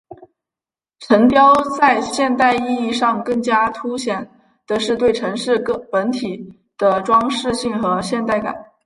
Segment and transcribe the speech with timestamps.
[0.97, 4.27] 城雕在现代意义上更加凸显
[4.65, 5.59] 的是对于城市
[5.91, 8.51] 本体的装饰性和现代感。